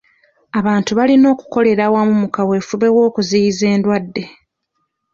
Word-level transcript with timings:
Abantu 0.59 0.91
balina 0.99 1.25
okukolera 1.33 1.81
awamu 1.85 2.13
mu 2.21 2.27
kaweefube 2.35 2.87
w'okuziyiza 2.95 3.63
endwadde. 3.75 4.23